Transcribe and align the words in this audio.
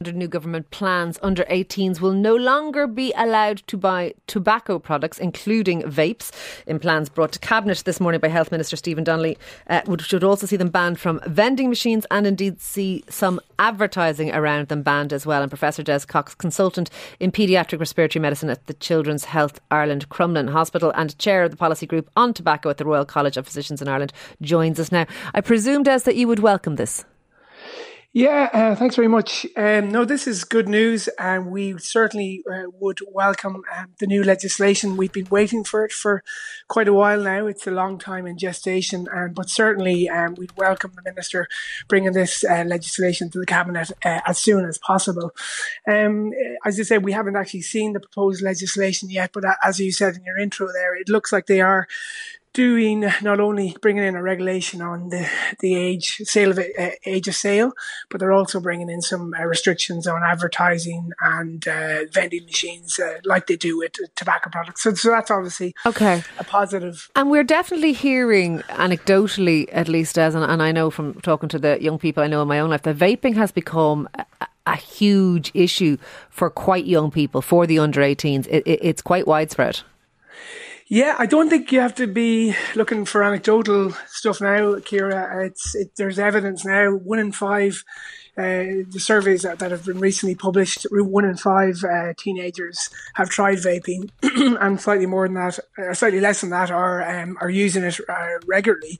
under 0.00 0.12
new 0.12 0.28
government 0.28 0.70
plans, 0.70 1.18
under 1.22 1.44
18s 1.44 2.00
will 2.00 2.12
no 2.12 2.34
longer 2.34 2.86
be 2.86 3.12
allowed 3.16 3.58
to 3.66 3.76
buy 3.76 4.14
tobacco 4.26 4.78
products, 4.78 5.18
including 5.18 5.82
vapes. 5.82 6.30
In 6.66 6.78
plans 6.78 7.08
brought 7.08 7.32
to 7.32 7.38
Cabinet 7.38 7.82
this 7.84 8.00
morning 8.00 8.20
by 8.20 8.28
Health 8.28 8.50
Minister 8.50 8.76
Stephen 8.76 9.04
Donnelly, 9.04 9.38
uh, 9.68 9.82
should 9.98 10.24
also 10.24 10.46
see 10.46 10.56
them 10.56 10.68
banned 10.68 10.98
from 10.98 11.20
vending 11.26 11.68
machines 11.68 12.06
and 12.10 12.26
indeed 12.26 12.60
see 12.60 13.04
some 13.08 13.40
advertising 13.58 14.32
around 14.34 14.68
them 14.68 14.82
banned 14.82 15.12
as 15.12 15.24
well. 15.24 15.42
And 15.42 15.50
Professor 15.50 15.82
Des 15.82 16.00
Cox, 16.06 16.34
consultant 16.34 16.90
in 17.20 17.30
paediatric 17.30 17.78
respiratory 17.78 18.20
medicine 18.20 18.50
at 18.50 18.66
the 18.66 18.74
Children's 18.74 19.24
Health 19.24 19.60
Ireland 19.70 20.08
Crumlin 20.08 20.50
Hospital 20.50 20.92
and 20.94 21.16
chair 21.18 21.44
of 21.44 21.50
the 21.50 21.56
policy 21.56 21.86
group 21.86 22.10
on 22.16 22.34
tobacco 22.34 22.68
at 22.68 22.78
the 22.78 22.84
Royal 22.84 23.04
College 23.04 23.36
of 23.36 23.46
Physicians 23.46 23.80
in 23.80 23.88
Ireland, 23.88 24.12
joins 24.42 24.78
us 24.78 24.92
now. 24.92 25.06
I 25.34 25.40
presume, 25.40 25.82
Des, 25.82 26.00
that 26.00 26.16
you 26.16 26.28
would 26.28 26.40
welcome 26.40 26.76
this. 26.76 27.04
Yeah, 28.16 28.48
uh, 28.52 28.76
thanks 28.76 28.94
very 28.94 29.08
much. 29.08 29.44
Um, 29.56 29.90
no, 29.90 30.04
this 30.04 30.28
is 30.28 30.44
good 30.44 30.68
news, 30.68 31.08
and 31.18 31.50
we 31.50 31.76
certainly 31.78 32.44
uh, 32.48 32.70
would 32.78 33.00
welcome 33.10 33.64
um, 33.76 33.88
the 33.98 34.06
new 34.06 34.22
legislation. 34.22 34.96
We've 34.96 35.10
been 35.10 35.26
waiting 35.32 35.64
for 35.64 35.84
it 35.84 35.90
for 35.90 36.22
quite 36.68 36.86
a 36.86 36.92
while 36.92 37.20
now. 37.20 37.48
It's 37.48 37.66
a 37.66 37.72
long 37.72 37.98
time 37.98 38.28
in 38.28 38.38
gestation, 38.38 39.08
and 39.12 39.34
but 39.34 39.50
certainly 39.50 40.08
um, 40.08 40.36
we'd 40.36 40.56
welcome 40.56 40.92
the 40.94 41.02
minister 41.02 41.48
bringing 41.88 42.12
this 42.12 42.44
uh, 42.44 42.62
legislation 42.64 43.30
to 43.30 43.40
the 43.40 43.46
cabinet 43.46 43.90
uh, 44.04 44.20
as 44.24 44.38
soon 44.38 44.64
as 44.64 44.78
possible. 44.78 45.32
Um, 45.90 46.30
as 46.64 46.78
you 46.78 46.84
said, 46.84 47.02
we 47.02 47.10
haven't 47.10 47.34
actually 47.34 47.62
seen 47.62 47.94
the 47.94 48.00
proposed 48.00 48.42
legislation 48.42 49.10
yet, 49.10 49.32
but 49.32 49.42
as 49.60 49.80
you 49.80 49.90
said 49.90 50.14
in 50.14 50.22
your 50.22 50.38
intro, 50.38 50.68
there, 50.72 50.94
it 50.94 51.08
looks 51.08 51.32
like 51.32 51.46
they 51.46 51.60
are 51.60 51.88
doing 52.54 53.00
not 53.20 53.40
only 53.40 53.76
bringing 53.82 54.04
in 54.04 54.14
a 54.14 54.22
regulation 54.22 54.80
on 54.80 55.10
the 55.10 55.28
the 55.60 55.74
age 55.74 56.22
sale 56.24 56.52
of 56.52 56.58
uh, 56.58 56.90
age 57.04 57.28
of 57.28 57.34
sale, 57.34 57.72
but 58.08 58.20
they're 58.20 58.32
also 58.32 58.60
bringing 58.60 58.88
in 58.88 59.02
some 59.02 59.34
uh, 59.38 59.44
restrictions 59.44 60.06
on 60.06 60.22
advertising 60.22 61.10
and 61.20 61.68
uh, 61.68 62.04
vending 62.10 62.44
machines, 62.46 62.98
uh, 62.98 63.18
like 63.24 63.46
they 63.48 63.56
do 63.56 63.76
with 63.76 63.92
tobacco 64.14 64.48
products. 64.50 64.82
So, 64.82 64.94
so 64.94 65.10
that's 65.10 65.30
obviously 65.30 65.74
okay 65.84 66.22
a 66.38 66.44
positive. 66.44 67.10
And 67.16 67.30
we're 67.30 67.44
definitely 67.44 67.92
hearing 67.92 68.60
anecdotally, 68.70 69.68
at 69.72 69.88
least 69.88 70.18
as 70.18 70.34
and, 70.34 70.44
and 70.44 70.62
I 70.62 70.72
know 70.72 70.90
from 70.90 71.20
talking 71.20 71.48
to 71.50 71.58
the 71.58 71.82
young 71.82 71.98
people 71.98 72.22
I 72.22 72.28
know 72.28 72.40
in 72.42 72.48
my 72.48 72.60
own 72.60 72.70
life, 72.70 72.82
that 72.82 72.96
vaping 72.96 73.34
has 73.34 73.52
become. 73.52 74.08
A, 74.14 74.24
a 74.66 74.76
huge 74.76 75.50
issue 75.52 75.98
for 76.30 76.48
quite 76.48 76.86
young 76.86 77.10
people, 77.10 77.42
for 77.42 77.66
the 77.66 77.78
under 77.78 78.00
18s. 78.00 78.46
It, 78.46 78.62
it, 78.66 78.78
it's 78.80 79.02
quite 79.02 79.26
widespread. 79.26 79.82
Yeah, 80.86 81.16
I 81.18 81.24
don't 81.24 81.48
think 81.48 81.72
you 81.72 81.80
have 81.80 81.94
to 81.94 82.06
be 82.06 82.54
looking 82.74 83.06
for 83.06 83.22
anecdotal 83.22 83.92
stuff 84.06 84.42
now, 84.42 84.78
Ciara. 84.80 85.46
It's 85.46 85.74
it, 85.74 85.96
there's 85.96 86.18
evidence 86.18 86.62
now. 86.62 86.90
One 86.90 87.18
in 87.18 87.32
five, 87.32 87.82
uh, 88.36 88.84
the 88.90 89.00
surveys 89.00 89.42
that, 89.42 89.60
that 89.60 89.70
have 89.70 89.86
been 89.86 89.98
recently 89.98 90.34
published, 90.34 90.86
one 90.90 91.24
in 91.24 91.38
five 91.38 91.82
uh, 91.84 92.12
teenagers 92.18 92.90
have 93.14 93.30
tried 93.30 93.58
vaping, 93.58 94.10
and 94.60 94.78
slightly 94.78 95.06
more 95.06 95.26
than 95.26 95.36
that, 95.36 95.58
slightly 95.96 96.20
less 96.20 96.42
than 96.42 96.50
that, 96.50 96.70
are 96.70 97.02
um, 97.02 97.38
are 97.40 97.50
using 97.50 97.82
it 97.82 97.98
uh, 98.06 98.38
regularly. 98.46 98.98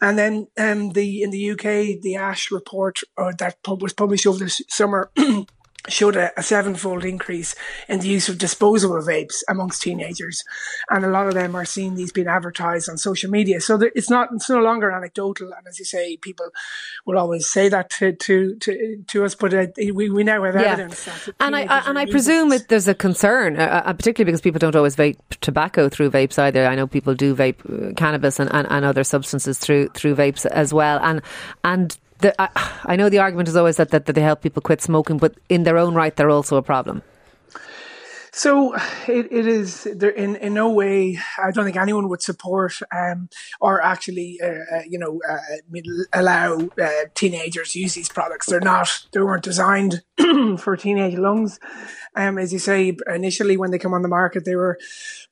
And 0.00 0.18
then 0.18 0.46
um, 0.56 0.92
the 0.92 1.22
in 1.22 1.30
the 1.30 1.50
UK, 1.50 2.00
the 2.00 2.16
Ash 2.16 2.50
report 2.50 3.00
uh, 3.18 3.32
that 3.38 3.58
was 3.66 3.92
published 3.92 4.26
over 4.26 4.38
the 4.38 4.48
summer. 4.48 5.10
showed 5.88 6.16
a, 6.16 6.38
a, 6.38 6.42
sevenfold 6.42 7.04
increase 7.04 7.54
in 7.88 8.00
the 8.00 8.08
use 8.08 8.28
of 8.28 8.38
disposable 8.38 9.00
vapes 9.00 9.42
amongst 9.48 9.82
teenagers, 9.82 10.44
and 10.90 11.04
a 11.04 11.08
lot 11.08 11.26
of 11.26 11.34
them 11.34 11.54
are 11.54 11.64
seeing 11.64 11.94
these 11.94 12.12
being 12.12 12.26
advertised 12.26 12.88
on 12.88 12.98
social 12.98 13.30
media. 13.30 13.60
So 13.60 13.80
it's 13.94 14.10
not 14.10 14.28
it's 14.32 14.50
no 14.50 14.58
longer 14.58 14.90
anecdotal, 14.90 15.52
and 15.52 15.66
as 15.66 15.78
you 15.78 15.84
say, 15.84 16.16
people 16.16 16.50
will 17.06 17.18
always 17.18 17.48
say 17.48 17.68
that 17.68 17.90
to 17.90 18.12
to 18.12 18.56
to, 18.56 19.04
to 19.08 19.24
us, 19.24 19.34
but 19.34 19.54
uh, 19.54 19.66
we, 19.76 20.10
we 20.10 20.24
now 20.24 20.42
have 20.44 20.54
yeah. 20.54 20.72
evidence. 20.72 21.08
and 21.40 21.56
I, 21.56 21.62
I 21.62 21.88
and 21.88 21.98
I 21.98 22.06
presume 22.06 22.52
it, 22.52 22.68
there's 22.68 22.88
a 22.88 22.94
concern, 22.94 23.58
uh, 23.58 23.82
uh, 23.84 23.92
particularly 23.92 24.30
because 24.30 24.40
people 24.40 24.58
don't 24.58 24.76
always 24.76 24.96
vape 24.96 25.18
tobacco 25.40 25.88
through 25.88 26.10
vapes 26.10 26.38
either. 26.38 26.66
I 26.66 26.74
know 26.74 26.86
people 26.86 27.14
do 27.14 27.34
vape 27.34 27.90
uh, 27.90 27.94
cannabis 27.94 28.38
and, 28.38 28.52
and, 28.52 28.66
and 28.70 28.84
other 28.84 29.04
substances 29.04 29.58
through 29.58 29.88
through 29.88 30.16
vapes 30.16 30.46
as 30.46 30.72
well, 30.72 30.98
and 31.02 31.22
and 31.64 31.96
the, 32.18 32.40
I, 32.40 32.48
I, 32.84 32.96
know 32.96 33.08
the 33.08 33.18
argument 33.18 33.48
is 33.48 33.56
always 33.56 33.76
that, 33.76 33.90
that, 33.90 34.06
that 34.06 34.12
they 34.14 34.20
help 34.20 34.42
people 34.42 34.62
quit 34.62 34.82
smoking, 34.82 35.18
but 35.18 35.34
in 35.48 35.62
their 35.64 35.78
own 35.78 35.94
right, 35.94 36.14
they're 36.14 36.30
also 36.30 36.56
a 36.56 36.62
problem. 36.62 37.02
So 38.38 38.76
it, 39.08 39.32
it 39.32 39.48
is 39.48 39.82
there 39.96 40.10
in, 40.10 40.36
in 40.36 40.54
no 40.54 40.70
way. 40.70 41.18
I 41.42 41.50
don't 41.50 41.64
think 41.64 41.76
anyone 41.76 42.08
would 42.08 42.22
support 42.22 42.72
um, 42.94 43.28
or 43.60 43.82
actually, 43.82 44.38
uh, 44.40 44.76
uh 44.76 44.82
you 44.88 44.96
know, 44.96 45.20
uh, 45.28 45.38
allow 46.12 46.68
uh, 46.80 46.90
teenagers 47.16 47.74
use 47.74 47.94
these 47.94 48.08
products. 48.08 48.46
They're 48.46 48.60
not. 48.60 49.06
They 49.10 49.20
weren't 49.20 49.42
designed 49.42 50.04
for 50.58 50.76
teenage 50.76 51.18
lungs. 51.18 51.58
Um, 52.14 52.38
as 52.38 52.52
you 52.52 52.58
say, 52.58 52.96
initially 53.12 53.56
when 53.56 53.72
they 53.72 53.78
come 53.78 53.92
on 53.92 54.02
the 54.02 54.08
market, 54.08 54.44
they 54.44 54.56
were 54.56 54.78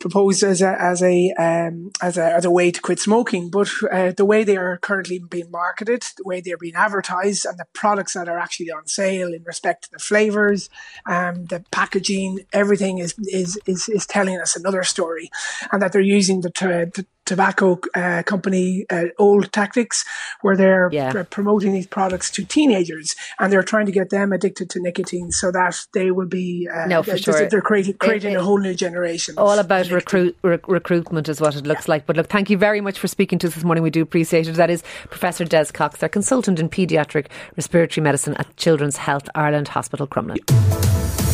proposed 0.00 0.42
as 0.42 0.60
a 0.60 0.80
as 0.80 1.02
a 1.02 1.32
um, 1.32 1.92
as 2.02 2.18
a 2.18 2.24
as 2.24 2.44
a 2.44 2.50
way 2.50 2.70
to 2.70 2.80
quit 2.80 2.98
smoking. 2.98 3.50
But 3.50 3.68
uh, 3.90 4.12
the 4.12 4.24
way 4.24 4.44
they 4.44 4.56
are 4.56 4.78
currently 4.78 5.18
being 5.18 5.50
marketed, 5.50 6.02
the 6.16 6.24
way 6.24 6.40
they're 6.40 6.58
being 6.58 6.74
advertised, 6.74 7.46
and 7.46 7.58
the 7.58 7.66
products 7.72 8.14
that 8.14 8.28
are 8.28 8.38
actually 8.38 8.70
on 8.70 8.86
sale 8.86 9.32
in 9.32 9.44
respect 9.44 9.84
to 9.84 9.90
the 9.92 9.98
flavors, 9.98 10.68
um, 11.06 11.46
the 11.46 11.64
packaging, 11.70 12.40
everything 12.52 12.95
is 12.98 13.14
is 13.18 13.58
is 13.66 13.88
is 13.88 14.06
telling 14.06 14.38
us 14.40 14.56
another 14.56 14.82
story, 14.82 15.30
and 15.72 15.82
that 15.82 15.92
they're 15.92 16.00
using 16.00 16.40
the, 16.40 16.50
the 16.94 17.06
tobacco 17.26 17.78
uh, 17.94 18.22
company 18.24 18.86
uh, 18.88 19.06
old 19.18 19.52
tactics 19.52 20.04
where 20.40 20.56
they're 20.56 20.88
yeah. 20.92 21.10
pr- 21.10 21.22
promoting 21.24 21.72
these 21.72 21.86
products 21.86 22.30
to 22.30 22.44
teenagers 22.44 23.14
and 23.38 23.52
they're 23.52 23.64
trying 23.64 23.84
to 23.84 23.92
get 23.92 24.10
them 24.10 24.32
addicted 24.32 24.70
to 24.70 24.80
nicotine 24.80 25.30
so 25.32 25.50
that 25.50 25.76
they 25.92 26.10
will 26.10 26.26
be 26.26 26.68
uh, 26.72 26.86
no 26.86 27.02
for 27.02 27.18
sure. 27.18 27.48
they're 27.48 27.60
creating, 27.60 27.94
creating 27.94 28.32
it, 28.32 28.36
it, 28.36 28.40
a 28.40 28.42
whole 28.42 28.58
new 28.58 28.74
generation 28.74 29.34
all 29.36 29.58
about 29.58 29.90
recruit 29.90 30.36
rec- 30.42 30.66
recruitment 30.68 31.28
is 31.28 31.40
what 31.40 31.56
it 31.56 31.66
looks 31.66 31.88
yeah. 31.88 31.94
like. 31.94 32.06
But 32.06 32.16
look 32.16 32.28
thank 32.28 32.48
you 32.48 32.56
very 32.56 32.80
much 32.80 32.98
for 32.98 33.08
speaking 33.08 33.38
to 33.40 33.48
us 33.48 33.54
this 33.54 33.64
morning. 33.64 33.82
We 33.82 33.90
do 33.90 34.02
appreciate 34.02 34.46
it. 34.46 34.52
That 34.52 34.70
is 34.70 34.82
Professor 35.10 35.44
Des 35.44 35.66
Cox 35.66 36.02
our 36.02 36.08
consultant 36.08 36.60
in 36.60 36.68
paediatric 36.68 37.26
respiratory 37.56 38.02
medicine 38.02 38.34
at 38.34 38.56
Children's 38.56 38.96
Health 38.96 39.28
Ireland 39.34 39.68
Hospital 39.68 40.06
Crumlin 40.06 40.85